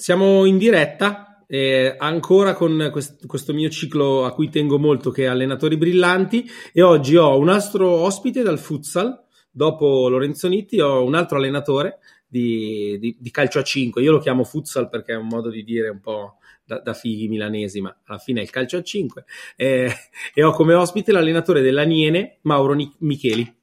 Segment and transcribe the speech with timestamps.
[0.00, 5.24] siamo in diretta eh, ancora con quest- questo mio ciclo a cui tengo molto che
[5.24, 11.04] è Allenatori Brillanti e oggi ho un altro ospite dal futsal, dopo Lorenzo Nitti ho
[11.04, 15.16] un altro allenatore di, di, di, calcio a 5, io lo chiamo futsal perché è
[15.16, 18.50] un modo di dire un po' da, da fighi milanesi, ma alla fine è il
[18.50, 19.24] calcio a 5
[19.56, 19.92] eh,
[20.32, 23.54] e ho come ospite l'allenatore dell'Aniene Mauro Micheli.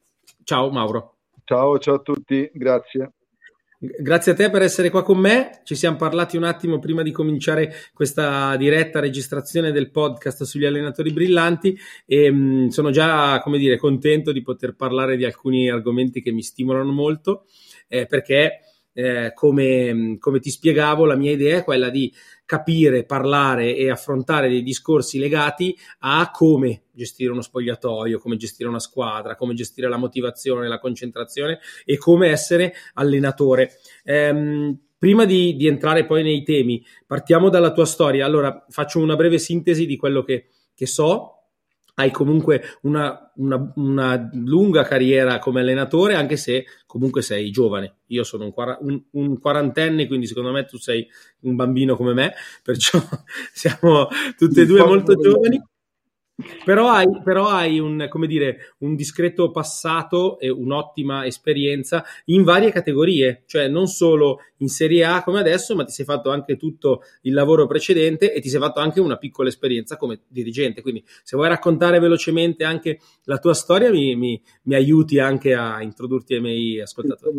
[0.43, 1.15] Ciao Mauro.
[1.45, 3.13] Ciao, ciao a tutti, grazie.
[3.79, 5.61] Grazie a te per essere qua con me.
[5.63, 11.13] Ci siamo parlati un attimo prima di cominciare questa diretta registrazione del podcast sugli allenatori
[11.13, 11.77] brillanti
[12.07, 16.31] e mh, mm, sono già, come dire, contento di poter parlare di alcuni argomenti che
[16.31, 17.45] mi stimolano molto
[17.87, 18.61] eh, perché
[18.97, 22.11] eh, come, come, ti spiegavo, la mia idea è quella di
[22.45, 28.79] capire, parlare e affrontare dei discorsi legati a come gestire uno spogliatoio, come gestire una
[28.79, 33.73] squadra, come gestire la motivazione, la concentrazione e come essere allenatore.
[34.03, 38.25] Ehm, prima di, di, entrare poi nei temi, partiamo dalla tua storia.
[38.25, 41.36] Allora, faccio una breve sintesi di quello che, che so
[41.99, 47.97] hai comunque una, una, una, lunga carriera come allenatore, anche se comunque sei giovane.
[48.07, 51.07] Io sono un, un, un, quarantenne, quindi secondo me tu sei
[51.41, 52.99] un bambino come me, perciò
[53.51, 55.59] siamo tutti e due molto giovani.
[56.63, 63.41] Però hai, però hai un, dire, un, discreto passato e un'ottima esperienza in varie categorie,
[63.47, 67.33] cioè non solo in Serie A come adesso, ma ti sei fatto anche tutto il
[67.33, 70.83] lavoro precedente e ti sei fatto anche una piccola esperienza come dirigente.
[70.83, 75.81] Quindi, se vuoi raccontare velocemente anche la tua storia, mi, mi, mi aiuti anche a
[75.81, 77.35] introdurti ai miei ascoltatori.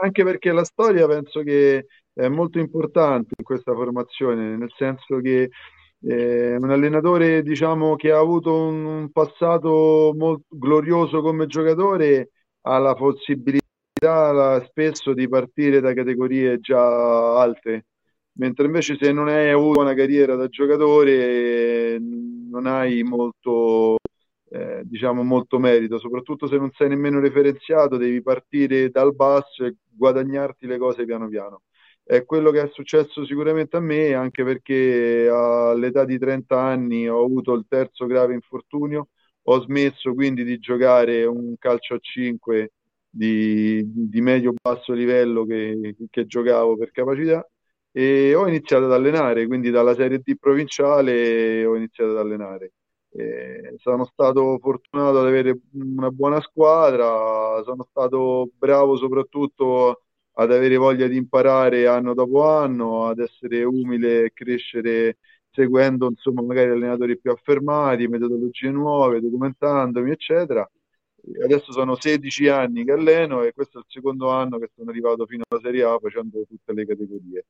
[0.00, 5.50] Anche perché la storia penso che è molto importante in questa formazione, nel senso che
[6.02, 12.30] eh, un allenatore diciamo, che ha avuto un, un passato molto glorioso come giocatore
[12.62, 13.60] ha la possibilità
[14.32, 17.86] la, spesso di partire da categorie già alte,
[18.32, 23.96] mentre invece se non hai avuto una carriera da giocatore non hai molto,
[24.50, 29.76] eh, diciamo, molto merito, soprattutto se non sei nemmeno referenziato, devi partire dal basso e
[29.88, 31.62] guadagnarti le cose piano piano
[32.10, 37.24] è quello che è successo sicuramente a me, anche perché all'età di 30 anni ho
[37.24, 39.10] avuto il terzo grave infortunio,
[39.42, 42.72] ho smesso quindi di giocare un calcio a 5
[43.08, 47.48] di, di medio-basso livello che, che, giocavo per capacità
[47.92, 52.72] e ho iniziato ad allenare, quindi dalla Serie D provinciale ho iniziato ad allenare.
[53.12, 60.02] E sono stato fortunato ad avere una buona squadra, sono stato bravo soprattutto
[60.40, 65.18] ad avere voglia di imparare anno dopo anno, ad essere umile e crescere
[65.52, 70.68] seguendo insomma magari allenatori più affermati, metodologie nuove, documentandomi, eccetera.
[71.44, 75.26] Adesso sono 16 anni che alleno e questo è il secondo anno che sono arrivato
[75.26, 77.46] fino alla Serie A facendo tutte le categorie.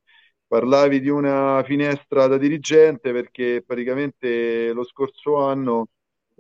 [0.47, 5.91] Parlavi di una finestra da dirigente perché praticamente lo scorso anno,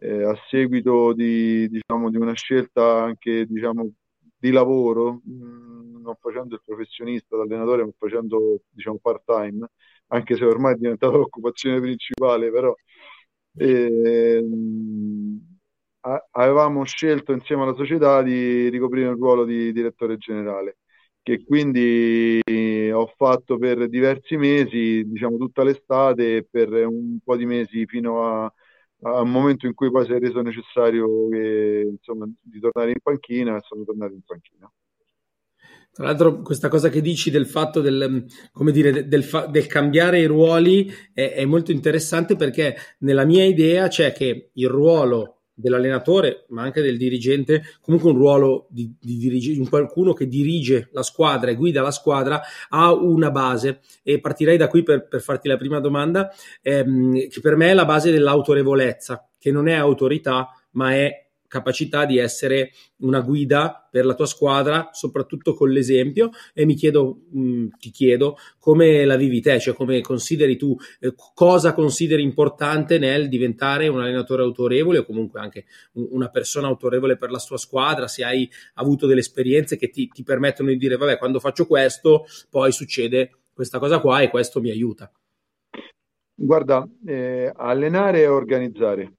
[0.00, 3.92] eh, a seguito di, diciamo, di, una scelta anche diciamo,
[4.36, 5.69] di lavoro, mh,
[6.10, 9.68] non facendo il professionista, l'allenatore, ma facendo diciamo part time,
[10.08, 12.74] anche se ormai è diventata l'occupazione principale, però
[13.56, 14.42] eh,
[16.32, 20.78] avevamo scelto insieme alla società di ricoprire il ruolo di direttore generale,
[21.22, 22.40] che quindi
[22.92, 28.52] ho fatto per diversi mesi, diciamo tutta l'estate per un po' di mesi fino a
[29.02, 32.98] a un momento in cui poi si è reso necessario che, insomma, di tornare in
[33.02, 34.70] panchina e sono tornato in panchina.
[35.92, 38.24] Tra l'altro, questa cosa che dici del fatto del,
[38.72, 43.88] dire, del, fa- del cambiare i ruoli è, è, molto interessante perché nella mia idea
[43.88, 49.68] c'è che il ruolo dell'allenatore, ma anche del dirigente, comunque un ruolo di, di dirige,
[49.68, 53.80] qualcuno che dirige la squadra e guida la squadra, ha una base.
[54.02, 56.30] E partirei da qui per, per farti la prima domanda,
[56.62, 62.06] ehm, che per me è la base dell'autorevolezza, che non è autorità, ma è capacità
[62.06, 66.30] di essere una guida per la tua squadra, soprattutto con l'esempio.
[66.54, 70.76] E mi chiedo, mh, mm, ti chiedo, come la vivi te, cioè come consideri tu,
[71.00, 75.64] eh, cosa consideri importante nel diventare un allenatore autorevole o comunque anche
[75.94, 80.06] un, una persona autorevole per la sua squadra, se hai avuto delle esperienze che ti,
[80.06, 84.60] ti permettono di dire, vabbè, quando faccio questo, poi succede questa cosa qua e questo
[84.60, 85.10] mi aiuta.
[86.32, 89.14] Guarda, eh, allenare e organizzare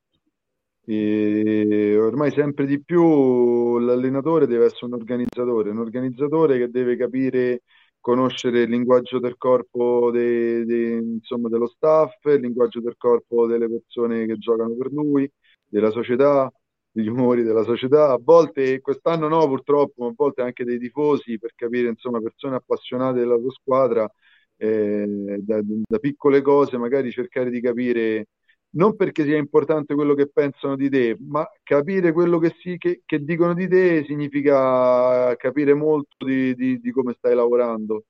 [1.97, 7.61] ormai sempre di più l'allenatore deve essere un organizzatore, un organizzatore che deve capire,
[7.99, 13.69] conoscere il linguaggio del corpo de, de, insomma, dello staff, il linguaggio del corpo delle
[13.69, 15.31] persone che giocano per lui,
[15.65, 16.51] della società,
[16.91, 18.11] degli umori della società.
[18.11, 22.55] A volte, quest'anno no purtroppo, ma a volte anche dei tifosi per capire, insomma, persone
[22.55, 24.11] appassionate della tua squadra
[24.57, 25.05] eh,
[25.39, 28.27] da, da, piccole cose, magari cercare di capire,
[28.71, 33.01] non perché sia importante quello che pensano di te, ma capire quello che, si, che,
[33.05, 38.05] che dicono di te significa capire molto di, di, di come stai lavorando.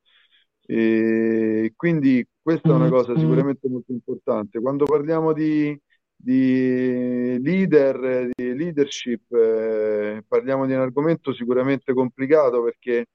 [0.65, 4.59] E quindi questa è una cosa sicuramente molto importante.
[4.59, 5.77] Quando parliamo di,
[6.15, 13.07] di leader, di leadership, eh, parliamo di un argomento sicuramente complicato perché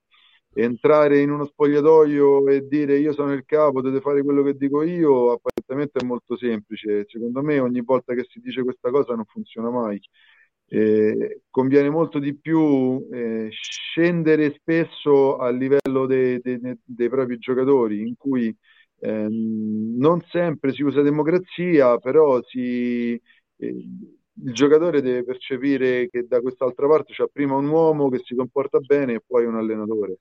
[0.62, 4.82] entrare in uno spogliatoio e dire io sono il capo, dovete fare quello che dico
[4.82, 7.05] io, apparentemente è molto semplice.
[7.08, 10.00] Secondo me ogni volta che si dice questa cosa non funziona mai.
[10.69, 18.00] Eh, conviene molto di più eh, scendere spesso a livello dei, dei, dei propri giocatori,
[18.00, 18.55] in cui
[19.00, 26.41] ehm, non sempre si usa democrazia, però si, eh, il giocatore deve percepire che da
[26.41, 30.19] quest'altra parte c'è prima un uomo che si comporta bene e poi un allenatore.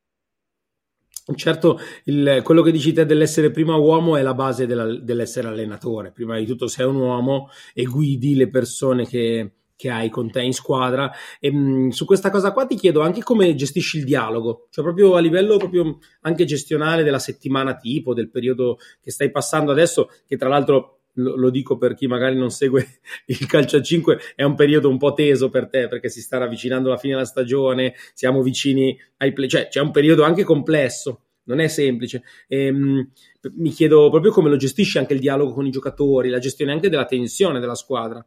[1.33, 6.11] Certo, il, quello che dici te dell'essere prima uomo è la base della, dell'essere allenatore.
[6.11, 10.43] Prima di tutto sei un uomo e guidi le persone che, che hai con te
[10.43, 11.11] in squadra.
[11.39, 14.83] E, mh, mm, su questa cosa qua ti chiedo anche come gestisci il dialogo, cioè
[14.83, 20.11] proprio a livello proprio anche gestionale della settimana tipo, del periodo che stai passando adesso,
[20.27, 24.19] che tra l'altro lo, lo, dico per chi magari non segue il calcio a 5,
[24.35, 27.25] è un periodo un po' teso per te perché si sta avvicinando la fine della
[27.25, 32.23] stagione, siamo vicini ai play, cioè c'è un periodo anche complesso, non è semplice.
[32.47, 33.09] E, mh,
[33.55, 36.89] mi chiedo proprio come lo gestisci anche il dialogo con i giocatori, la gestione anche
[36.89, 38.25] della tensione della squadra.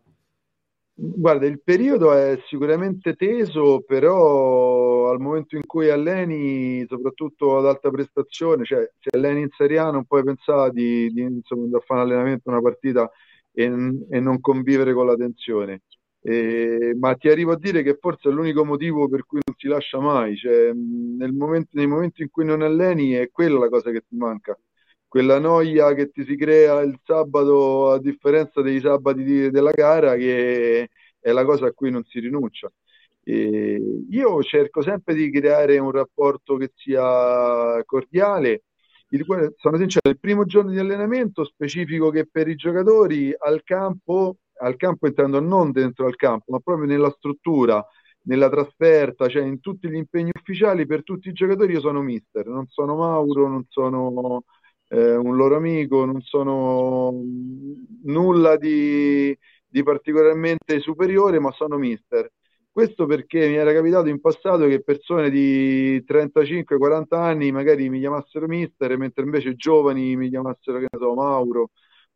[1.00, 7.88] Guarda, il periodo è sicuramente teso, però al momento in cui alleni, soprattutto ad alta
[7.88, 12.00] prestazione, cioè se alleni in Serie A non puoi pensare di, di, insomma, di fare
[12.00, 13.08] un allenamento, una partita
[13.52, 13.64] e,
[14.10, 15.82] e non convivere con la tensione.
[16.20, 19.68] E, ma ti arrivo a dire che forse è l'unico motivo per cui non si
[19.68, 24.00] lascia mai, cioè, momento, nei momenti in cui non alleni è quella la cosa che
[24.00, 24.58] ti manca
[25.08, 30.14] quella noia che ti si crea il sabato a differenza dei sabati di, della gara
[30.16, 32.70] che è la cosa a cui non si rinuncia.
[33.22, 38.64] E io cerco sempre di creare un rapporto che sia cordiale.
[39.10, 39.24] Il,
[39.56, 44.76] sono sincero, il primo giorno di allenamento specifico che per i giocatori al campo, al
[44.76, 47.84] campo intendo non dentro al campo, ma proprio nella struttura,
[48.24, 52.46] nella trasferta, cioè in tutti gli impegni ufficiali per tutti i giocatori io sono mister,
[52.46, 54.44] non sono Mauro, non sono
[54.88, 57.12] eh, un loro amico, non sono
[58.04, 59.36] nulla di,
[59.66, 62.30] di particolarmente superiore, ma sono mister.
[62.70, 68.46] Questo perché mi era capitato in passato che persone di 35-40 anni magari mi chiamassero
[68.46, 71.70] mister, mentre invece giovani mi chiamassero, che ne so, Mauro.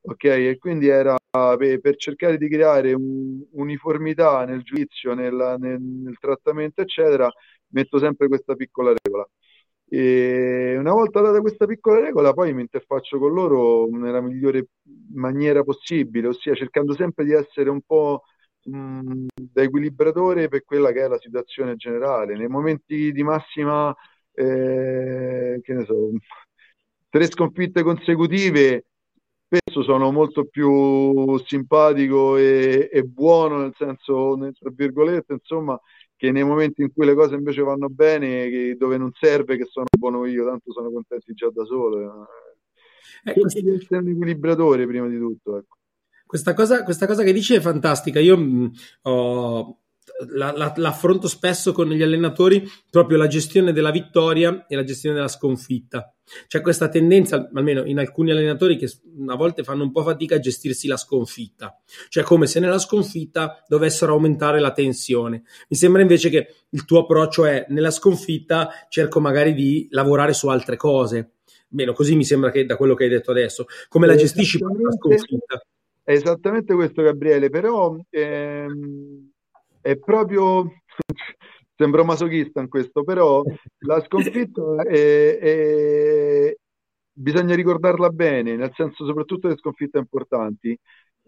[0.05, 6.81] Ok, e quindi era per, cercare di creare un'uniformità nel giudizio, nel, nel, nel trattamento,
[6.83, 7.31] eccetera,
[7.69, 9.27] metto sempre questa piccola regola.
[9.95, 14.69] E una volta data questa piccola regola, poi mi interfaccio con loro nella migliore
[15.13, 18.23] maniera possibile, ossia cercando sempre di essere un po'
[18.63, 22.37] mh, da equilibratore per quella che è la situazione generale.
[22.39, 23.95] Nei momenti di massima,
[24.33, 26.09] eh, che ne so,
[27.11, 28.87] tre sconfitte consecutive,
[29.53, 35.79] spesso sono molto più simpatico e, e buono, nel senso, tra virgolette, insomma,
[36.17, 39.67] che nei momenti in cui le cose invece vanno bene, che, dove non serve che
[39.69, 42.27] sono buono io, tanto sono contenti già da solo.
[43.25, 43.61] Eh, questo...
[43.61, 45.59] Devi essere un equilibratore prima di tutto.
[45.59, 45.77] Ecco.
[46.25, 48.21] Questa, cosa, questa cosa che dici è fantastica.
[48.21, 48.67] Io mh, mm,
[49.03, 49.83] ho
[50.35, 55.15] la, la, l'affronto spesso con gli allenatori proprio la gestione della vittoria e la gestione
[55.15, 56.15] della sconfitta.
[56.47, 58.91] C'è questa tendenza, almeno in alcuni allenatori, che
[59.27, 63.65] a volte fanno un po' fatica a gestirsi la sconfitta, cioè come se nella sconfitta
[63.67, 65.43] dovessero aumentare la tensione.
[65.69, 70.49] Mi sembra invece che il tuo approccio è nella sconfitta cerco magari di lavorare su
[70.49, 71.33] altre cose.
[71.69, 74.69] Meno così mi sembra che da quello che hai detto adesso, come la gestisci la
[74.93, 75.63] sconfitta?
[76.03, 79.31] È esattamente questo, Gabriele, però ehm
[79.83, 80.73] è proprio
[81.83, 83.43] sembro masochista in questo, però
[83.81, 86.57] la sconfitta è, è,
[87.13, 90.79] bisogna ricordarla bene, nel senso soprattutto le sconfitte importanti.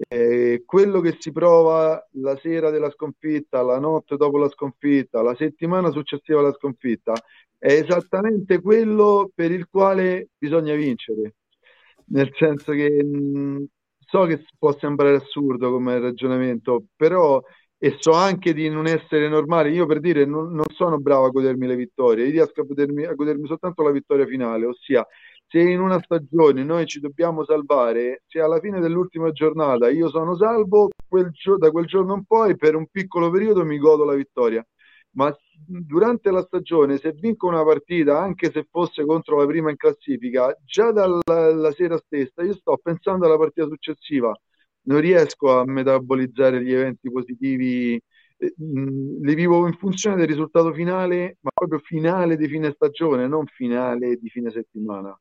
[0.08, 5.34] Eh, quello che si prova la sera della sconfitta, la notte dopo la sconfitta, la
[5.36, 7.12] settimana successiva alla sconfitta,
[7.58, 11.34] è esattamente quello per il quale bisogna vincere.
[12.06, 13.64] Nel senso che mh,
[14.06, 17.40] so che può sembrare assurdo come ragionamento, però
[17.84, 19.70] e so anche di non essere normale.
[19.70, 23.04] Io per dire non, non sono bravo a godermi le vittorie, io riesco a, potermi,
[23.04, 25.06] a godermi soltanto la vittoria finale, ossia
[25.46, 30.34] se in una stagione noi ci dobbiamo salvare, se alla fine dell'ultima giornata io sono
[30.34, 34.66] salvo, quel da quel giorno in poi per un piccolo periodo mi godo la vittoria.
[35.16, 35.34] ma
[35.66, 40.56] durante la stagione, se vinco una partita, anche se fosse contro la prima in classifica,
[40.64, 44.34] già dalla sera stessa io sto pensando alla partita successiva,
[44.84, 47.94] non riesco a metabolizzare gli eventi positivi,
[48.36, 53.46] eh, li vivo in funzione del risultato finale, ma proprio finale di fine stagione, non
[53.46, 55.18] finale di fine settimana.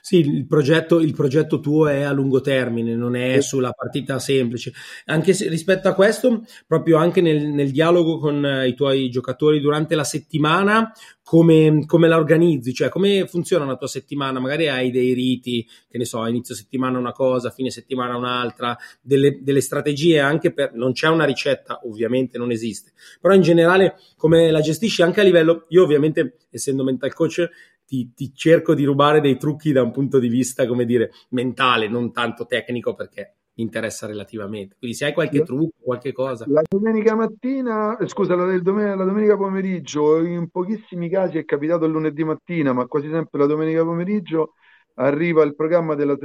[0.00, 4.72] Sì, il progetto, il progetto, tuo è a lungo termine, non è sulla partita semplice.
[5.06, 9.60] Anche se, rispetto a questo, proprio anche nel, nel dialogo con eh, i tuoi giocatori
[9.60, 10.92] durante la settimana,
[11.24, 12.74] come, come, la organizzi?
[12.74, 14.40] Cioè, come funziona la tua settimana?
[14.40, 19.38] Magari hai dei riti, che ne so, inizio settimana una cosa, fine settimana un'altra, delle,
[19.40, 20.74] delle strategie anche per...
[20.74, 25.24] Non c'è una ricetta, ovviamente non esiste, però in generale come la gestisci anche a
[25.24, 25.66] livello...
[25.68, 27.48] Io ovviamente, essendo mental coach,
[27.92, 31.88] ti, ti, cerco di rubare dei trucchi da un punto di vista, come dire, mentale,
[31.88, 34.76] non tanto tecnico perché mi interessa relativamente.
[34.78, 36.46] Quindi se hai qualche trucco, qualche cosa.
[36.48, 41.92] La domenica mattina, scusa, la, domenica, la domenica pomeriggio, in pochissimi casi è capitato il
[41.92, 44.54] lunedì mattina, ma quasi sempre la domenica pomeriggio
[44.94, 46.16] arriva il programma della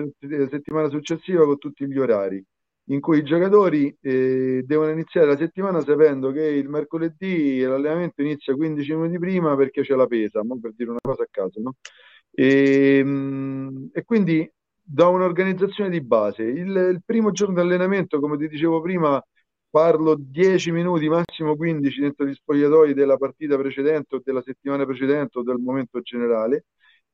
[0.50, 2.41] settimana successiva con tutti gli orari
[2.89, 8.56] in cui i giocatori eh, devono iniziare la settimana sapendo che il mercoledì l'allenamento inizia
[8.56, 11.75] 15 minuti prima perché c'è la pesa, per dire una cosa a caso, no?
[12.32, 14.50] e, ehm, e, quindi
[14.82, 16.44] da un'organizzazione di base.
[16.44, 19.22] Il, il primo giorno di allenamento, come ti dicevo prima,
[19.70, 25.39] parlo 10 minuti, massimo 15 dentro gli spogliatoi della partita precedente o della settimana precedente
[25.39, 26.65] o del momento generale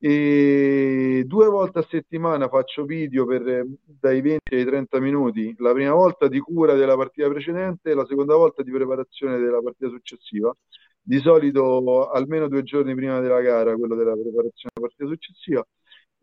[0.05, 5.93] e due volte a settimana faccio video per dai 20 ai 30 minuti, la prima
[5.93, 10.53] volta di cura della partita precedente la seconda volta di preparazione della partita successiva.
[11.01, 15.65] Di solito almeno due giorni prima della gara, quello della preparazione della partita successiva.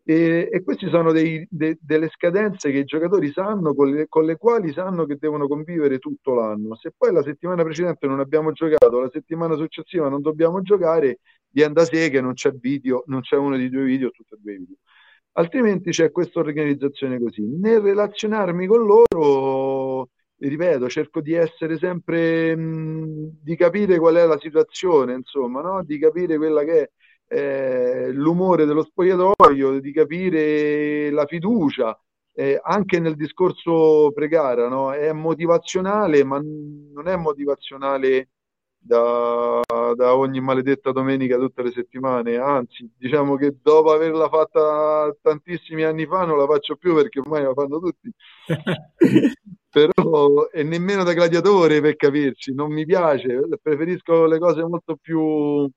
[0.03, 4.25] E, e queste sono dei, de, delle scadenze che i giocatori sanno, con le, con
[4.27, 6.75] le, quali sanno che devono convivere tutto l'anno.
[6.77, 11.21] Se poi la settimana precedente non abbiamo giocato, la settimana successiva non dobbiamo giocare,
[11.85, 14.77] sé che non c'è video, non c'è uno di due video, tutti e due video.
[15.33, 17.43] Altrimenti c'è questa organizzazione così.
[17.43, 24.39] Nel relazionarmi con loro, ripeto, cerco di essere sempre, mh, di capire qual è la
[24.41, 25.83] situazione, insomma, no?
[25.85, 26.91] di capire quella che è
[27.33, 31.99] eh, l'umore dello spogliatoio, di capire la fiducia.
[32.33, 34.93] Eh, anche nel discorso pregara, no?
[34.93, 38.29] è motivazionale, ma non è motivazionale
[38.83, 39.61] da,
[39.95, 46.07] da, ogni maledetta domenica tutte le settimane, anzi diciamo che dopo averla fatta tantissimi anni
[46.07, 48.11] fa non la faccio più perché ormai la fanno tutti,
[49.69, 55.69] però e nemmeno da gladiatore per capirci, non mi piace, preferisco le cose molto più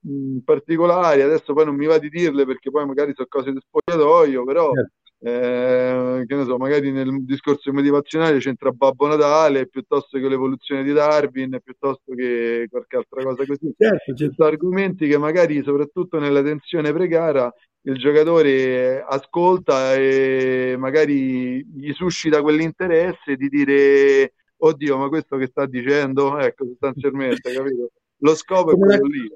[0.00, 3.60] mh, particolari, adesso poi non mi va di dirle perché poi magari sono cose di
[3.60, 4.72] spogliatoio, però...
[4.72, 10.82] Certo eh, che ne so, magari nel discorso motivazionale c'entra Babbo Natale piuttosto che l'evoluzione
[10.82, 13.74] di Darwin, piuttosto che qualche altra cosa così.
[13.76, 14.44] Certo, certo.
[14.44, 23.36] argomenti che magari, soprattutto nella tensione pregara, il giocatore ascolta e magari gli suscita quell'interesse
[23.36, 27.90] di dire oddio, ma questo che sta dicendo, ecco, sostanzialmente, capito?
[28.18, 29.30] Lo scopo è quello lì.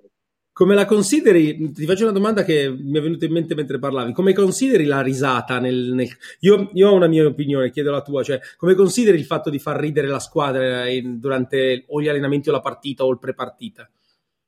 [0.55, 1.73] Come la consideri?
[1.73, 4.13] Ti faccio una domanda che mi è venuta in mente mentre parlavi.
[4.13, 5.59] Come consideri la risata?
[5.59, 6.07] Nel, nel...
[6.41, 8.23] Io, io, ho una mia opinione, chiedo la tua.
[8.23, 12.51] Cioè, come consideri il fatto di far ridere la squadra in, durante o gli allenamenti
[12.51, 13.91] o la partita o il pre-partita?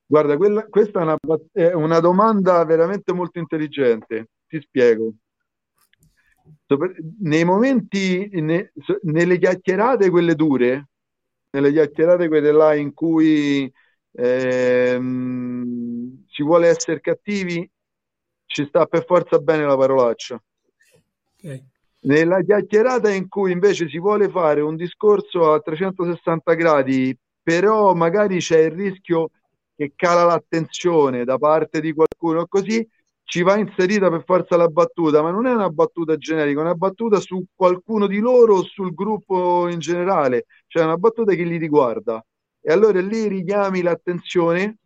[0.06, 1.16] Guarda, quella, questa è una,
[1.50, 4.28] è una domanda veramente molto intelligente.
[4.46, 5.12] Ti spiego.
[7.22, 8.72] Nei momenti, ne,
[9.02, 10.86] nelle chiacchierate quelle dure,
[11.50, 13.68] nelle chiacchierate quelle là in cui
[14.12, 15.85] ehm,
[16.36, 17.68] si vuole essere cattivi,
[18.44, 20.38] ci sta per forza bene la parolaccia.
[21.38, 21.64] Okay.
[22.02, 28.38] Nella chiacchierata in cui invece si vuole fare un discorso a 360 gradi, però magari
[28.38, 29.30] c'è il rischio
[29.74, 32.86] che cala l'attenzione da parte di qualcuno, così
[33.24, 36.74] ci va inserita per forza la battuta, ma non è una battuta generica, è una
[36.74, 41.56] battuta su qualcuno di loro o sul gruppo in generale, cioè una battuta che li
[41.56, 42.22] riguarda
[42.60, 44.78] e allora lì richiami l'attenzione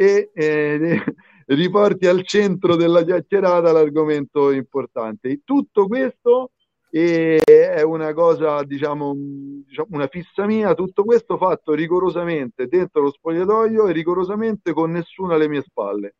[0.00, 1.04] e eh,
[1.48, 5.42] riporti al centro della chiacchierata l'argomento importante.
[5.44, 6.52] Tutto questo
[6.88, 13.88] è una cosa, diciamo, diciamo, una fissa mia, tutto questo fatto rigorosamente dentro lo spogliatoio
[13.88, 16.14] e rigorosamente con nessuno alle mie spalle.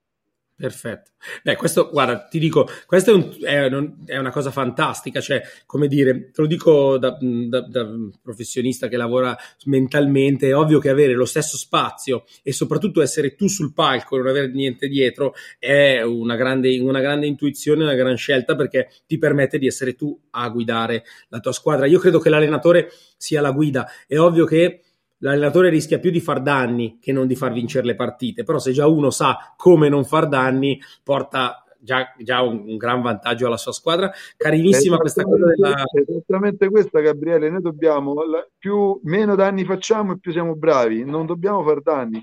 [0.61, 1.13] Perfetto.
[1.43, 5.89] Beh, questo, guarda, ti dico, questa è, un, è, è, una cosa fantastica, cioè, come
[5.89, 7.89] dire, te lo dico da, da, da,
[8.21, 13.49] professionista che lavora mentalmente, è ovvio che avere lo stesso spazio e soprattutto essere tu
[13.49, 18.19] sul palco e non avere niente dietro è una grande, una grande intuizione, una gran
[18.19, 21.87] scelta perché ti permette di essere tu a guidare la tua squadra.
[21.87, 24.83] Io credo che l'allenatore sia la guida, è ovvio che
[25.21, 28.73] l'allenatore rischia più di far danni che non di far vincere le partite, però se
[28.73, 33.57] già uno sa come non far danni, porta già, già un, un, gran vantaggio alla
[33.57, 34.11] sua squadra.
[34.37, 35.85] Carinissima questa cosa della...
[36.07, 38.15] Esattamente questa, Gabriele, noi dobbiamo,
[38.59, 42.23] più meno danni facciamo e più siamo bravi, non dobbiamo far danni.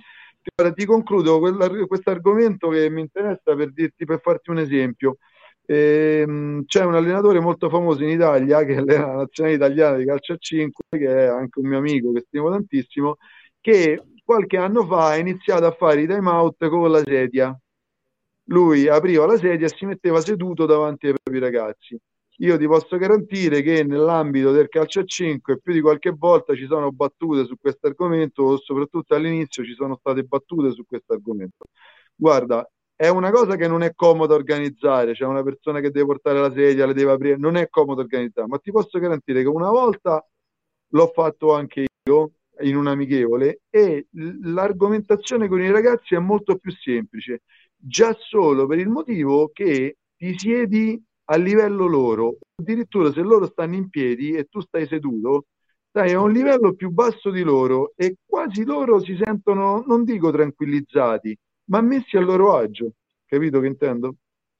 [0.56, 5.18] Ora ti concludo questo argomento che mi interessa per dirti, per farti un esempio.
[5.69, 10.33] Ehm, c'è un allenatore molto famoso in Italia che è la nazionale italiana di calcio
[10.33, 13.17] a 5, che è anche un mio amico che stimo tantissimo,
[13.59, 17.57] che qualche anno fa ha iniziato a fare i time out con la sedia.
[18.50, 21.97] Lui apriva la sedia e si metteva seduto davanti ai propri ragazzi.
[22.39, 26.65] Io ti posso garantire che nell'ambito del calcio a 5 più di qualche volta ci
[26.67, 31.65] sono battute su questo argomento, o soprattutto all'inizio ci sono state battute su questo argomento.
[32.15, 36.08] Guarda, è una cosa che non è comoda organizzare, c'è cioè una persona che deve
[36.08, 39.48] portare la sedia, le deve aprire, non è comodo organizzare, ma ti posso garantire che
[39.48, 40.25] una volta
[40.89, 44.08] l'ho fatto anche io in un amichevole e
[44.42, 47.44] l'argomentazione con i ragazzi è molto più semplice,
[47.75, 53.75] già solo per il motivo che ti siedi a livello loro, addirittura se loro stanno
[53.75, 55.46] in piedi e tu stai seduto,
[55.88, 60.32] stai a un livello più basso di loro e quasi loro si sentono, non dico
[60.32, 62.91] tranquillizzati, ma messi a loro agio.
[63.25, 64.15] Capito che intendo?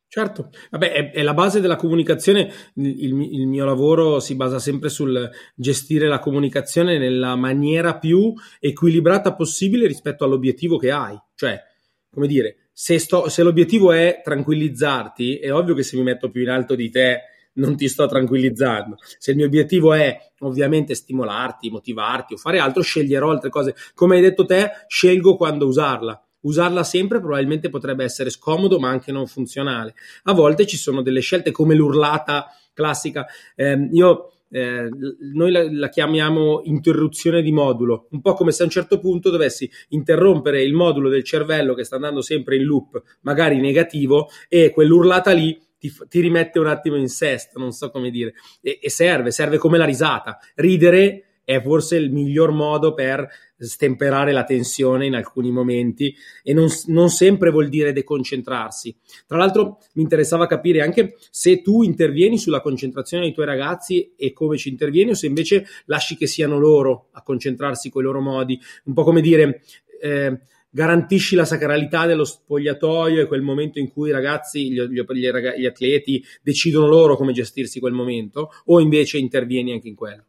[0.10, 2.50] Certo, vabbè, è, è, la base della comunicazione.
[2.76, 9.36] Il, il, mio lavoro si basa sempre sul gestire la comunicazione nella maniera più equilibrata
[9.36, 11.18] possibile rispetto all'obiettivo che hai.
[11.36, 11.62] Cioè,
[12.10, 16.42] come dire, se, sto, se l'obiettivo è tranquillizzarti, è ovvio che se mi metto più
[16.42, 17.22] in alto di te
[17.56, 18.96] non ti sto tranquillizzando.
[19.18, 23.76] Se il mio obiettivo è ovviamente stimolarti, motivarti o fare altro, sceglierò altre cose.
[23.94, 29.12] Come hai detto te, scelgo quando usarla usarla sempre probabilmente potrebbe essere scomodo ma anche
[29.12, 29.94] non funzionale.
[30.24, 33.26] A volte ci sono delle scelte come l'urlata classica.
[33.56, 34.90] Eh, io eh,
[35.34, 39.30] noi la, la, chiamiamo interruzione di modulo, un po' come se a un certo punto
[39.30, 44.72] dovessi interrompere il modulo del cervello che sta andando sempre in loop, magari negativo, e
[44.72, 48.90] quell'urlata lì ti, ti rimette un attimo in sesto, non so come dire, e, e
[48.90, 50.38] serve, serve come la risata.
[50.56, 53.26] Ridere è forse il miglior modo per
[53.58, 58.94] stemperare la tensione in alcuni momenti e non, non, sempre vuol dire deconcentrarsi.
[59.26, 64.34] Tra l'altro mi interessava capire anche se tu intervieni sulla concentrazione dei tuoi ragazzi e
[64.34, 68.20] come ci intervieni o se invece lasci che siano loro a concentrarsi con i loro
[68.20, 69.62] modi, un po' come dire...
[70.02, 75.02] Eh, garantisci la sacralità dello spogliatoio e quel momento in cui i ragazzi, gli, gli,
[75.02, 80.26] gli, atleti decidono loro come gestirsi quel momento, o invece intervieni anche in quello?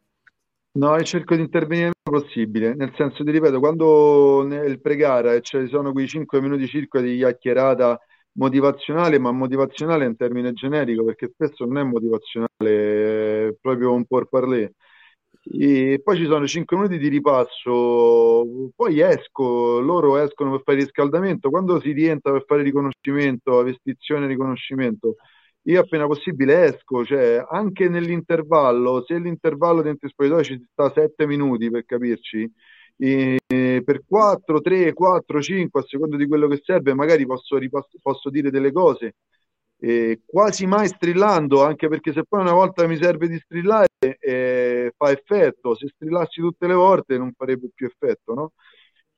[0.79, 5.33] No, io cerco di intervenire il meno possibile, nel senso di ripeto, quando nel pregara
[5.33, 7.99] e ci sono quei 5 minuti circa di chiacchierata
[8.33, 14.05] motivazionale, ma motivazionale è un termine generico perché spesso non è motivazionale, è proprio un
[14.05, 14.71] por parler.
[15.51, 21.49] E poi ci sono 5 minuti di ripasso, poi esco, loro escono per fare riscaldamento,
[21.49, 25.15] quando si rientra per fare riconoscimento, vestizione e riconoscimento,
[25.71, 31.69] io appena possibile esco, cioè anche nell'intervallo, se l'intervallo dentro spogliatoio ci sta 7 minuti
[31.69, 32.51] per capirci,
[32.97, 37.99] eh, per 4, 3, 4, 5, a seconda di quello che serve, magari posso, ripass-
[38.01, 39.15] posso dire delle cose,
[39.79, 43.87] eh, quasi mai strillando, anche perché se poi una volta mi serve di strillare
[44.19, 48.53] eh, fa effetto, se strillassi tutte le volte non farebbe più effetto, no?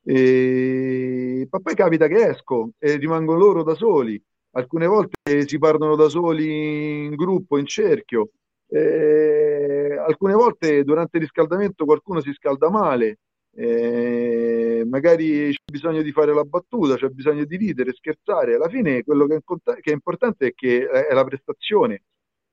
[0.04, 1.48] E...
[1.50, 6.10] Ma poi capita che esco e rimango loro da soli alcune volte si partono da
[6.10, 8.32] soli in gruppo, in cerchio,
[8.68, 13.20] eh, alcune volte durante il riscaldamento qualcuno si scalda male,
[13.54, 18.56] eh, magari c'è bisogno di fare la battuta, c'è bisogno di ridere, scherzare.
[18.56, 22.04] Alla fine quello che è importante è che è la prestazione,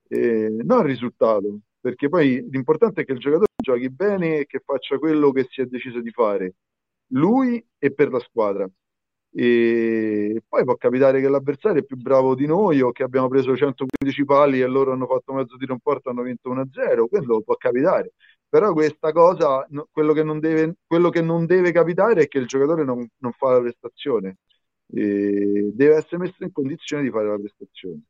[0.08, 4.60] eh, non il risultato, perché poi l'importante è che il giocatore giochi bene e che
[4.64, 6.54] faccia quello che si è deciso di fare,
[7.12, 8.68] lui e per la squadra.
[9.30, 13.56] E poi può capitare che l'avversario è più bravo di noi o che abbiamo preso
[13.56, 17.42] 115 pali e loro hanno fatto mezzo tiro in porta e hanno vinto 1-0, quello
[17.42, 18.12] può capitare.
[18.48, 20.76] Però questa cosa, quello che non deve,
[21.10, 24.38] che non deve capitare è che il giocatore non, non fa la prestazione,
[24.90, 28.02] e deve essere messo in condizione di fare la prestazione.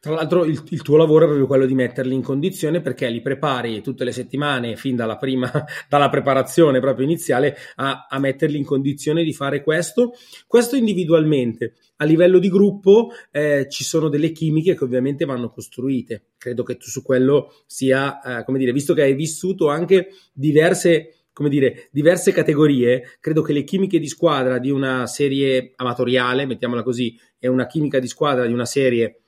[0.00, 3.20] Tra l'altro il, il, tuo lavoro è proprio quello di metterli in condizione perché li
[3.20, 5.50] prepari tutte le settimane, fin dalla prima,
[5.88, 10.12] dalla preparazione proprio iniziale, a, a metterli in condizione di fare questo.
[10.46, 11.74] Questo individualmente.
[11.96, 16.30] A livello di gruppo eh, ci sono delle chimiche che ovviamente vanno costruite.
[16.36, 21.24] Credo che tu su quello sia, eh, come dire, visto che hai vissuto anche diverse
[21.34, 26.84] come dire, diverse categorie, credo che le chimiche di squadra di una serie amatoriale, mettiamola
[26.84, 29.23] così, e una chimica di squadra di una serie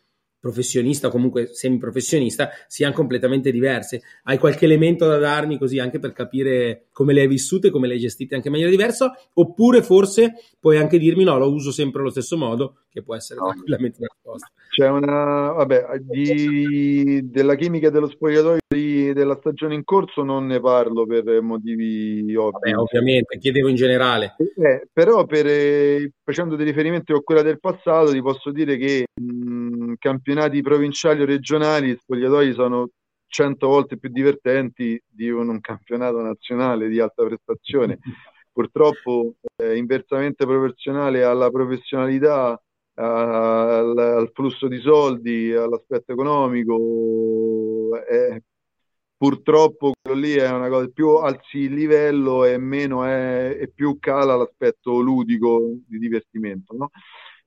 [0.47, 4.03] professionista o comunque semiprofessionista siano completamente diverse.
[4.25, 7.95] Hai qualche elemento da darmi così anche per capire come le hai vissute, come le
[7.95, 12.01] hai gestite anche in maniera diversa, oppure forse puoi anche dirmi no, lo uso sempre
[12.01, 13.49] allo stesso modo, che può essere no.
[13.49, 14.51] tranquillamente una risposta.
[14.71, 20.61] C'è una, vabbè, di, della chimica dello spogliatoio di, della stagione in corso non ne
[20.61, 22.53] parlo per motivi ovvi.
[22.53, 24.35] Vabbè, ovviamente, chiedevo in generale.
[24.39, 29.09] Eh, però per, eh, facendo dei riferimenti a quella del passato ti posso dire che
[29.13, 32.89] mh, campionati provinciali o regionali, gli spogliatoi sono
[33.27, 37.99] cento volte più divertenti di un, un campionato nazionale di alta prestazione.
[38.57, 42.59] Purtroppo eh, inversamente proporzionale alla professionalità
[42.97, 47.97] al, al, flusso di soldi, all'aspetto economico.
[48.09, 48.43] Eh,
[49.17, 53.99] purtroppo quello lì è una cosa più alzi il livello e meno è, e più
[53.99, 56.75] cala l'aspetto ludico di divertimento.
[56.77, 56.91] No?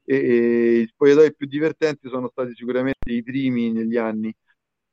[0.04, 4.34] E, e, I spogliatoi più divertenti sono stati sicuramente i primi negli anni.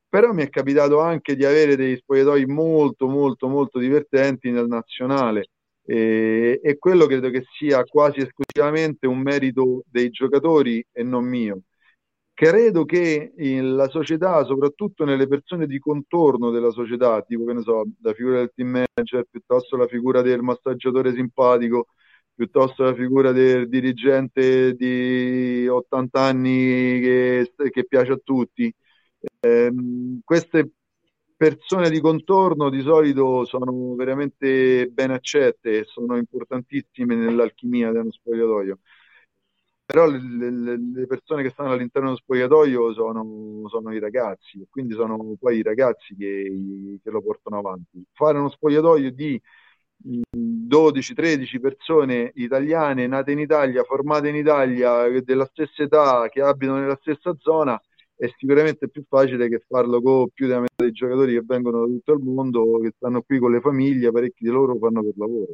[0.08, 5.50] Però mi è capitato anche di avere dei spogliatoi molto, molto, molto divertenti nel nazionale
[5.86, 11.62] e, e quello credo che sia quasi esclusivamente un merito dei giocatori e non mio.
[12.34, 17.84] Credo che la società, soprattutto nelle persone di contorno della società, tipo che ne so,
[18.02, 21.86] la figura del team manager, piuttosto la figura del massaggiatore simpatico,
[22.34, 28.72] piuttosto la figura del dirigente di 80 anni che, che piace a tutti.
[29.40, 29.72] Eh,
[30.22, 30.70] queste
[31.36, 38.78] persone di contorno di solito sono veramente ben accette e sono importantissime nell'alchimia dello spogliatoio.
[39.84, 44.94] Però le, le, le, persone che stanno all'interno dello spogliatoio sono, sono i ragazzi quindi
[44.94, 48.04] sono poi i ragazzi che, che lo portano avanti.
[48.12, 49.40] Fare uno spogliatoio di
[50.04, 56.98] 12-13 persone italiane nate in Italia, formate in Italia, della stessa età, che abitano nella
[57.00, 57.80] stessa zona,
[58.16, 61.86] è sicuramente più facile che farlo con più della metà dei giocatori che vengono da
[61.86, 65.52] tutto il mondo, che stanno qui con le famiglie, parecchi di loro fanno per lavoro.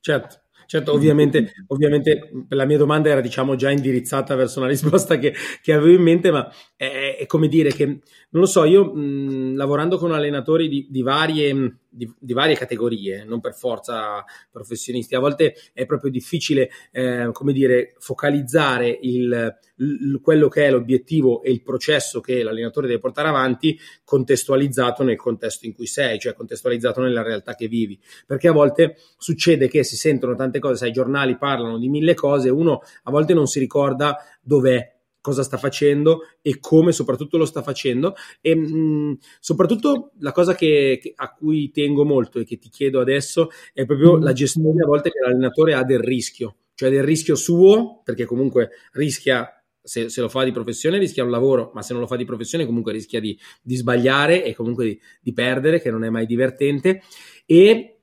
[0.00, 0.45] Certo.
[0.66, 5.72] Certo, ovviamente, ovviamente la mia domanda era diciamo già indirizzata verso una risposta che, che
[5.72, 9.96] avevo in mente, ma è, è, come dire che, non lo so, io mh, lavorando
[9.96, 15.14] con allenatori di, di varie di, di, varie categorie, non per forza professionisti.
[15.14, 21.42] A volte è proprio difficile, eh, come dire, focalizzare il, il, quello che è l'obiettivo
[21.42, 26.34] e il processo che l'allenatore deve portare avanti contestualizzato nel contesto in cui sei, cioè
[26.34, 27.98] contestualizzato nella realtà che vivi.
[28.26, 32.14] Perché a volte succede che si sentono tante cose, sai, i giornali parlano di mille
[32.14, 34.94] cose, uno a volte non si ricorda dov'è
[35.26, 40.54] cosa sta facendo e come soprattutto lo sta facendo e mh, mm, soprattutto la cosa
[40.54, 44.84] che, che, a cui tengo molto e che ti chiedo adesso è proprio la gestione
[44.84, 49.50] a volte che l'allenatore ha del rischio, cioè del rischio suo, perché comunque rischia
[49.82, 52.24] se, se, lo fa di professione rischia un lavoro, ma se non lo fa di
[52.24, 56.26] professione comunque rischia di, di sbagliare e comunque di, di, perdere, che non è mai
[56.26, 57.02] divertente.
[57.46, 57.95] E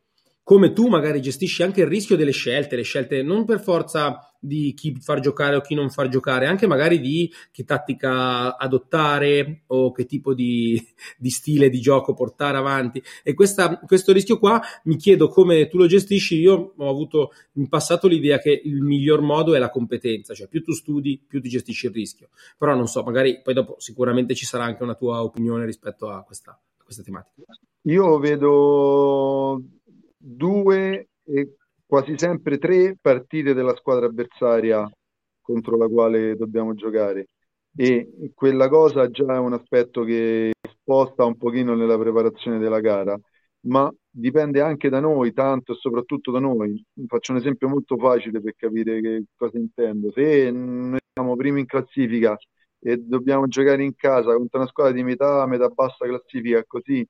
[0.44, 4.74] come tu magari gestisci anche il rischio delle scelte, le scelte non per forza di
[4.74, 9.94] chi far giocare o chi non far giocare, anche magari di che tattica adottare o
[9.94, 10.78] che tipo di,
[11.18, 13.02] di stile di gioco portare avanti.
[13.24, 16.38] E questa, questo rischio qua mi chiedo come tu lo gestisci.
[16.40, 20.62] Io ho avuto in passato l'idea che il miglior modo è la competenza, cioè più
[20.62, 22.30] tu studi, più ti gestisci il rischio.
[22.58, 26.22] Però non so, magari poi dopo sicuramente ci sarà anche una tua opinione rispetto a
[26.24, 27.44] questa, a questa tematica.
[27.86, 29.62] Io vedo
[30.26, 31.56] due e
[31.86, 34.90] quasi sempre tre partite della squadra avversaria
[35.42, 37.28] contro la quale dobbiamo giocare
[37.76, 43.18] e quella cosa già è un aspetto che sposta un pochino nella preparazione della gara,
[43.62, 46.84] ma dipende anche da noi, tanto e soprattutto da noi.
[47.08, 50.12] Faccio un esempio molto facile per capire che cosa intendo.
[50.12, 52.38] Se noi siamo primi in classifica
[52.80, 57.08] e dobbiamo giocare in casa contro una squadra di metà, metà bassa classifica, così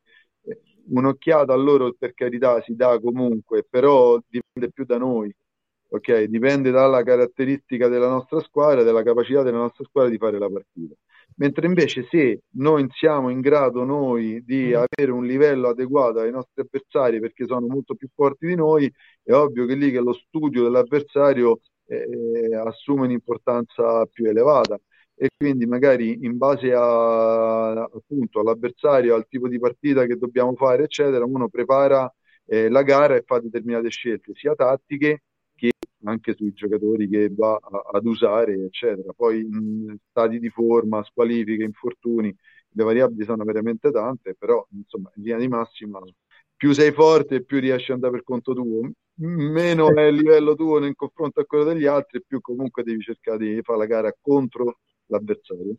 [0.90, 5.34] un'occhiata a loro per carità si dà comunque, però dipende più da noi,
[5.90, 6.24] ok?
[6.24, 10.96] Dipende dalla caratteristica della nostra squadra, dalla capacità della nostra squadra di fare la partita.
[11.36, 14.76] Mentre invece se noi siamo in grado noi di mm.
[14.76, 18.92] avere un livello adeguato ai nostri avversari perché sono molto più forti di noi,
[19.24, 24.80] è ovvio che lì che lo studio dell'avversario eh, assume un'importanza più elevata
[25.16, 30.84] e quindi magari in base a, appunto all'avversario, al tipo di partita che dobbiamo fare,
[30.84, 32.12] eccetera, uno prepara
[32.46, 35.24] eh, la gara e fa determinate scelte, sia tattiche
[35.56, 35.72] che
[36.06, 39.14] anche sui giocatori che va a, ad usare, eccetera.
[39.14, 42.36] Poi in stati di forma, squalifiche, infortuni,
[42.76, 46.00] le variabili sono veramente tante, però insomma in linea di massima
[46.56, 50.80] più sei forte più riesci ad andare per conto tuo, meno è il livello tuo
[50.80, 54.80] nel confronto a quello degli altri, più comunque devi cercare di fare la gara contro
[55.08, 55.76] l'avversario.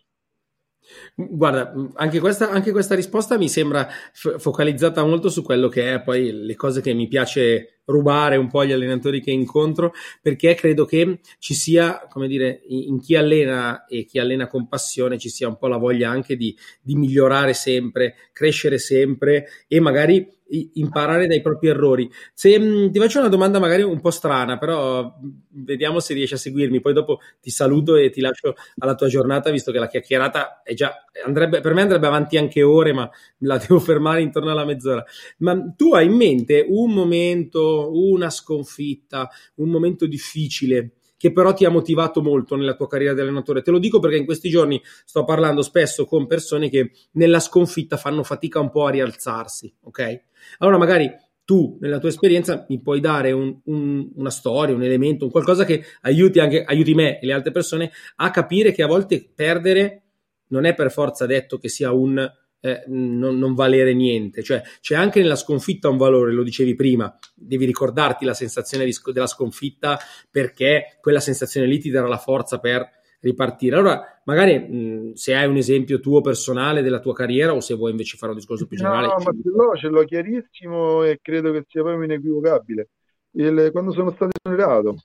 [1.15, 6.03] Guarda, anche questa, anche questa, risposta mi sembra f- focalizzata molto su quello che è
[6.03, 10.85] poi le cose che mi piace rubare un po' agli allenatori che incontro, perché credo
[10.85, 15.49] che ci sia, come dire, in chi allena e chi allena con passione, ci sia
[15.49, 20.27] un po' la voglia anche di, di migliorare sempre, crescere sempre e magari
[20.75, 22.11] imparare dai propri errori.
[22.33, 25.29] Se mm, ti faccio una domanda magari un po' strana, però mm,
[25.65, 26.81] vediamo se riesci a seguirmi.
[26.81, 30.75] Poi dopo ti saluto e ti lascio alla tua giornata, visto che la chiacchierata è
[30.75, 30.95] già
[31.25, 35.05] andrebbe, per me andrebbe avanti anche ore, ma la devo fermare intorno alla mezz'ora.
[35.39, 41.65] Ma tu hai in mente un momento, una sconfitta, un momento difficile che però ti
[41.65, 43.63] ha motivato molto nella tua carriera di allenatore.
[43.63, 47.97] Te lo dico perché in questi giorni sto parlando spesso con persone che nella sconfitta
[47.97, 50.23] fanno fatica un po' a rialzarsi, ok?
[50.59, 51.11] Allora magari
[51.45, 55.65] tu nella tua esperienza mi puoi dare un, un, una storia, un elemento, un qualcosa
[55.65, 60.03] che aiuti anche aiuti me e le altre persone a capire che a volte perdere
[60.49, 62.31] non è per forza detto che sia un
[62.65, 67.15] eh, non, non, valere niente, cioè c'è anche nella sconfitta un valore, lo dicevi prima,
[67.35, 69.99] devi ricordarti la sensazione di, della sconfitta
[70.31, 72.89] perché quella sensazione lì ti darà la forza per
[73.21, 73.77] ripartire.
[73.77, 77.91] Allora, magari mh, se hai un esempio tuo personale della tua carriera o se vuoi
[77.91, 79.09] invece fare un discorso più generale.
[79.09, 82.89] No, ma ce l'ho, ce l'ho chiarissimo e credo che sia proprio inequivocabile.
[83.33, 85.03] Il, quando sono stato esonerato,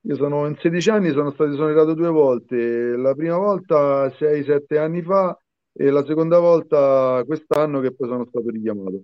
[0.00, 2.96] io sono in 16 anni, sono stato esonerato due volte.
[2.96, 5.38] La prima volta 6-7 anni fa
[5.78, 9.02] e la seconda volta quest'anno che poi sono stato richiamato.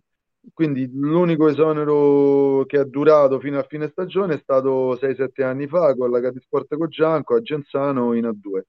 [0.53, 5.95] Quindi l'unico esonero che ha durato fino a fine stagione è stato 6-7 anni fa
[5.95, 8.63] con la Catisport Coggianco a Genzano in A2.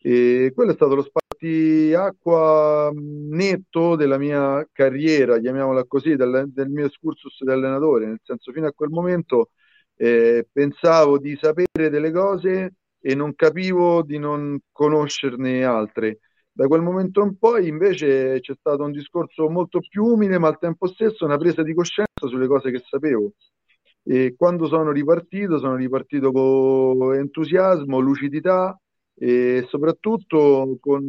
[0.00, 6.86] E quello è stato lo spartiacqua netto della mia carriera, chiamiamola così, del, del mio
[6.86, 9.50] excursus di allenatore, nel senso fino a quel momento
[9.96, 16.20] eh, pensavo di sapere delle cose e non capivo di non conoscerne altre.
[16.56, 20.58] Da quel momento in poi invece c'è stato un discorso molto più umile, ma al
[20.58, 23.32] tempo stesso una presa di coscienza sulle cose che sapevo.
[24.04, 28.78] E quando sono ripartito, sono ripartito con entusiasmo, lucidità
[29.16, 31.02] e soprattutto con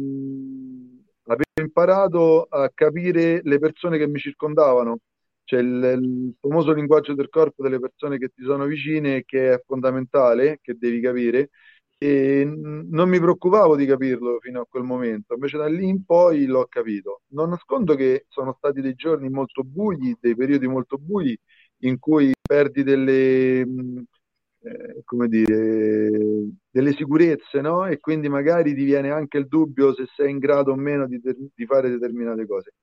[1.26, 4.98] aver imparato a capire le persone che mi circondavano.
[5.44, 9.62] C'è il, il famoso linguaggio del corpo delle persone che ti sono vicine che è
[9.64, 11.50] fondamentale, che devi capire
[11.98, 16.46] e non mi preoccupavo di capirlo fino a quel momento, invece da lì in poi
[16.46, 17.22] l'ho capito.
[17.28, 21.38] Non nascondo che sono stati dei giorni molto bui, dei periodi molto bui
[21.80, 26.10] in cui perdi delle, eh, come dire,
[26.70, 27.86] delle sicurezze, no?
[27.86, 31.20] E quindi magari ti viene anche il dubbio se sei in grado o meno di,
[31.54, 32.74] di fare determinate cose.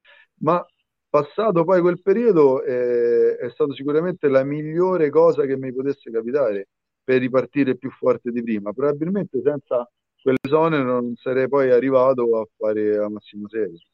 [0.42, 0.64] Ma
[1.10, 6.70] passato poi quel periodo eh, è stato sicuramente la migliore cosa che mi potesse capitare
[7.04, 8.72] per ripartire più forte di prima.
[8.72, 9.90] Probabilmente senza
[10.22, 13.86] quelle zone non sarei poi arrivato a fare a massimo 6.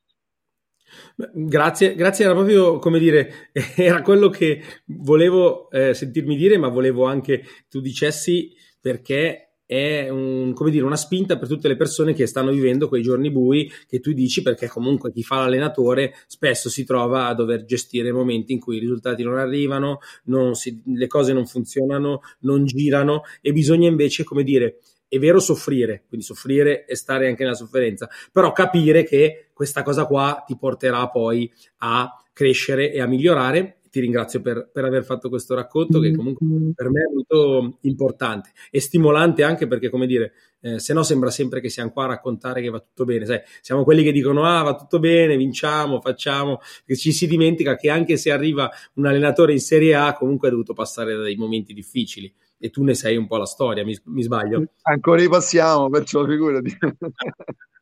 [1.34, 7.06] Grazie, grazie, era proprio come dire, era quello che volevo eh, sentirmi dire, ma volevo
[7.06, 12.50] anche tu dicessi perché è un, dire, una spinta per tutte le persone che stanno
[12.50, 17.28] vivendo quei giorni bui che tu dici perché comunque chi fa l'allenatore spesso si trova
[17.28, 21.46] a dover gestire momenti in cui i risultati non arrivano, non si, le cose non
[21.46, 27.28] funzionano, non girano e bisogna invece, come dire, è vero soffrire, quindi soffrire e stare
[27.28, 33.02] anche nella sofferenza, però capire che questa cosa qua ti porterà poi a crescere e
[33.02, 37.14] a migliorare ti ringrazio per, per, aver fatto questo racconto che comunque per me è
[37.14, 41.92] molto importante e stimolante anche perché, come dire, eh, se no sembra sempre che siamo
[41.92, 45.00] qua a raccontare che va tutto bene, sai, siamo quelli che dicono ah va tutto
[45.00, 49.96] bene, vinciamo, facciamo, che ci si dimentica che anche se arriva un allenatore in Serie
[49.96, 53.46] A comunque ha dovuto passare dai momenti difficili e tu ne sei un po' la
[53.46, 54.66] storia, mi, mi sbaglio?
[54.82, 56.78] Ancora li passiamo, perciò figurati.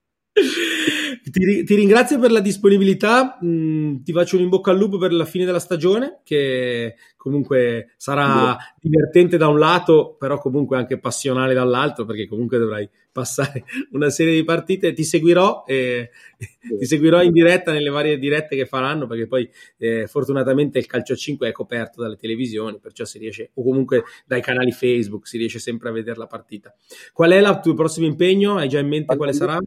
[1.29, 5.11] Ti, ti, ringrazio per la disponibilità, mm, ti faccio un in bocca al lupo per
[5.11, 11.53] la fine della stagione, che comunque sarà divertente da un lato, però comunque anche passionale
[11.53, 14.93] dall'altro, perché comunque dovrai passare una serie di partite.
[14.93, 16.77] Ti seguirò, e, sì.
[16.77, 21.15] ti seguirò in diretta nelle varie dirette che faranno, perché poi eh, fortunatamente il calcio
[21.15, 25.59] 5 è coperto dalle televisioni, perciò si riesce, o comunque dai canali Facebook, si riesce
[25.59, 26.73] sempre a vedere la partita.
[27.11, 28.55] Qual è il tuo prossimo impegno?
[28.55, 29.59] Hai già in mente quale sarà?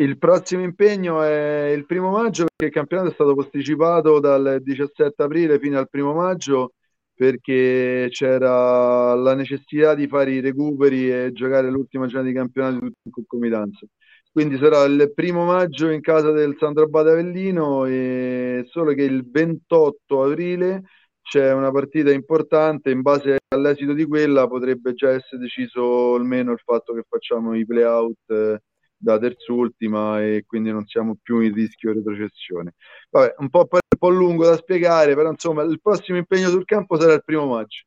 [0.00, 5.20] Il prossimo impegno è il primo maggio perché il campionato è stato posticipato dal 17
[5.24, 6.74] aprile fino al primo maggio
[7.12, 13.10] perché c'era la necessità di fare i recuperi e giocare l'ultima giornata di campionato in
[13.10, 13.86] concomitanza.
[14.30, 19.28] Quindi sarà il primo maggio in casa del Sandro Abate Avellino, e solo che il
[19.28, 20.82] 28 aprile
[21.22, 26.60] c'è una partita importante, in base all'esito di quella potrebbe già essere deciso almeno il
[26.64, 28.60] fatto che facciamo i playout
[28.98, 32.74] da terzultima e quindi non siamo più in rischio retrocessione.
[33.10, 36.98] Vabbè, un po', un po' lungo da spiegare, però insomma il prossimo impegno sul campo
[36.98, 37.84] sarà il primo maggio.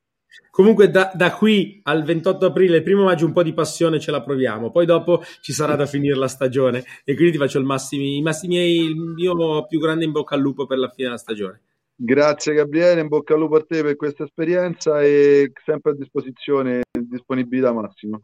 [0.50, 4.12] Comunque da, da, qui al 28 aprile, il primo maggio, un po' di passione ce
[4.12, 7.66] la proviamo, poi dopo ci sarà da finire la stagione e quindi ti faccio il
[7.66, 11.20] massimi, i massimi, il mio più grande in bocca al lupo per la fine della
[11.20, 11.62] stagione.
[11.94, 16.82] Grazie Gabriele, in bocca al lupo a te per questa esperienza e sempre a disposizione,
[16.98, 18.20] disponibilità massima.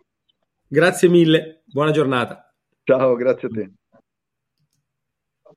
[0.67, 2.46] Grazie mille, buona giornata.
[2.87, 3.71] Ciao, grazie a te.